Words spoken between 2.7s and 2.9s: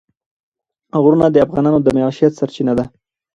ده.